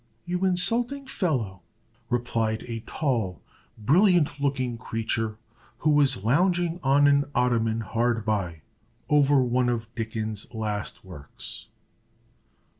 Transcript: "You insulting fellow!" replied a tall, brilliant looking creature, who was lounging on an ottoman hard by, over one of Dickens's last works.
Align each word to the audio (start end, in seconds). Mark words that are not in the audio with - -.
"You 0.25 0.45
insulting 0.45 1.05
fellow!" 1.05 1.61
replied 2.09 2.63
a 2.63 2.79
tall, 2.87 3.39
brilliant 3.77 4.41
looking 4.41 4.75
creature, 4.79 5.37
who 5.77 5.91
was 5.91 6.23
lounging 6.23 6.79
on 6.81 7.05
an 7.05 7.25
ottoman 7.35 7.81
hard 7.81 8.25
by, 8.25 8.63
over 9.09 9.43
one 9.43 9.69
of 9.69 9.93
Dickens's 9.93 10.55
last 10.55 11.05
works. 11.05 11.67